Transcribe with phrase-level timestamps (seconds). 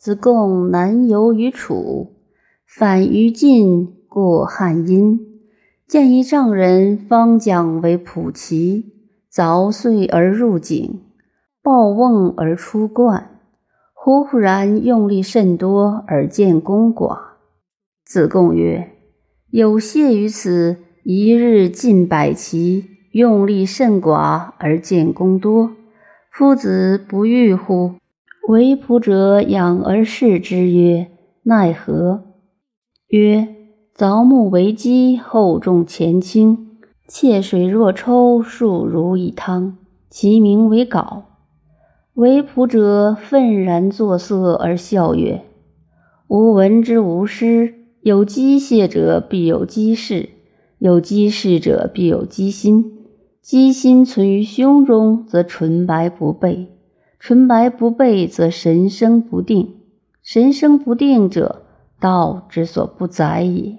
[0.00, 2.14] 子贡南游于楚，
[2.66, 5.20] 反于晋，过汉阴，
[5.86, 8.94] 见一丈人方将为蒲骑，
[9.30, 11.02] 凿碎而入井，
[11.62, 13.40] 抱瓮而出灌。
[13.92, 17.18] 忽忽然用力甚多，而见功寡。
[18.06, 18.92] 子贡曰
[19.52, 25.72] ：“有谢于此，一日尽百骑，用力甚寡而见功多。
[26.32, 27.96] 夫子不欲乎？”
[28.50, 31.06] 为仆者养而视之曰
[31.44, 32.24] ：“奈何？”
[33.06, 33.46] 曰
[33.96, 36.66] ：“凿木为基，厚重前倾，
[37.06, 39.78] 切水若抽，数如一汤，
[40.08, 41.22] 其名为槁。”
[42.14, 45.42] 为仆者愤然作色而笑曰
[46.26, 50.28] ：“吾闻之无师，有机械者必有机事，
[50.80, 52.98] 有机事者必有机心。
[53.40, 56.66] 机心存于胸中，则纯白不备。”
[57.20, 59.74] 纯白不备，则神生不定；
[60.22, 61.66] 神生不定者，
[62.00, 63.76] 道之所不载也。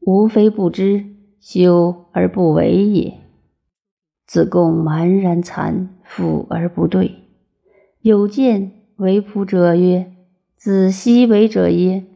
[0.00, 1.06] 吾非不知，
[1.38, 3.14] 修而不为也。
[4.26, 7.14] 子贡茫然惭，俯而不对。
[8.00, 10.12] 有见为仆者曰
[10.58, 12.06] ：“子奚为者耶？”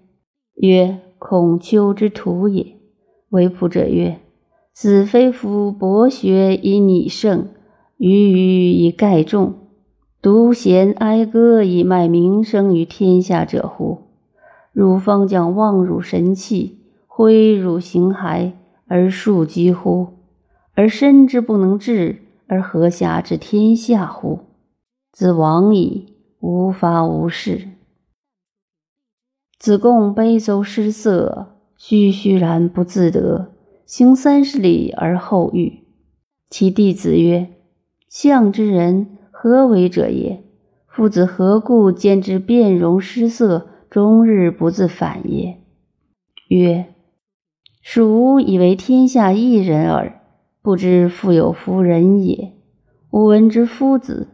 [0.58, 2.78] 曰：“孔丘之徒也。”
[3.30, 4.18] 为仆者曰
[4.74, 7.46] ：“子非夫博学以拟圣，
[7.96, 9.54] 愚愚以盖众。”
[10.22, 14.02] 独贤哀歌以卖名声于天下者乎？
[14.72, 16.78] 汝方将望汝神器，
[17.08, 18.52] 挥汝形骸，
[18.86, 20.10] 而庶几乎？
[20.74, 24.38] 而身之不能治，而何暇治天下乎？
[25.10, 27.70] 子亡矣，无法无事。
[29.58, 33.50] 子贡悲奏失色，戌戌然不自得，
[33.84, 35.80] 行三十里而后愈。
[36.48, 37.48] 其弟子曰
[38.08, 40.44] ：“相之人。”何为者也？
[40.86, 45.58] 父子何故见之变容失色，终日不自反耶？
[46.46, 46.86] 曰：
[47.82, 50.20] 蜀以为天下一人耳，
[50.62, 52.52] 不知复有夫人也。
[53.10, 54.28] 吾闻之夫子，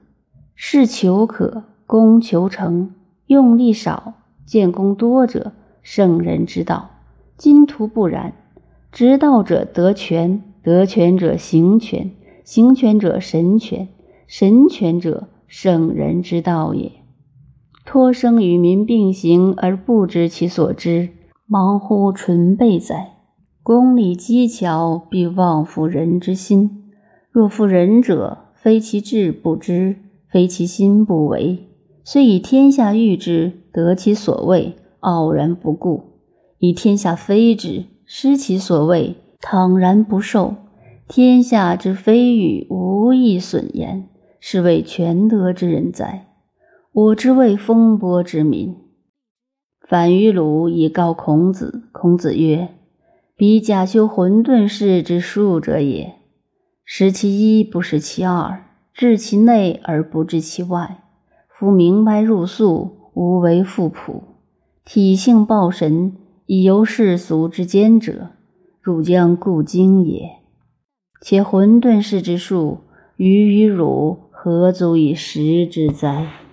[0.54, 2.92] 事求可，功求成，
[3.28, 4.12] 用力少，
[4.44, 6.90] 见功多者，圣人之道。
[7.38, 8.34] 今徒不然，
[8.92, 12.10] 执道者得权，得权者行权，
[12.44, 13.88] 行权者神权。
[14.28, 16.92] 神权者，圣人之道也。
[17.86, 21.08] 托生与民并行而不知其所知，
[21.46, 23.14] 忙乎纯备哉！
[23.62, 26.90] 公理机巧，必忘乎人之心。
[27.30, 29.96] 若夫仁者，非其志不知，
[30.30, 31.66] 非其心不为，
[32.04, 36.02] 虽以天下欲之，得其所谓，傲然不顾；
[36.58, 40.54] 以天下非之，失其所谓，坦然不受。
[41.08, 44.06] 天下之非欲，无益损言。
[44.40, 46.26] 是谓全德之人哉！
[46.92, 48.76] 我之谓风波之民。
[49.88, 51.88] 反于鲁以告孔子。
[51.92, 52.68] 孔子曰
[53.36, 56.14] ：“彼假修混沌世之术者也。
[56.84, 61.02] 识其一，不识其二；治其内而不治其外。
[61.48, 64.22] 夫明白入素，无为复朴，
[64.84, 66.16] 体性抱神，
[66.46, 68.30] 以游世俗之间者，
[68.80, 70.22] 汝将固精也。
[71.20, 72.78] 且混沌世之术，
[73.16, 76.47] 于与汝。”何足以食之哉？